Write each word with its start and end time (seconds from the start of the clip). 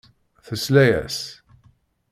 Tesla-as. 0.45 1.17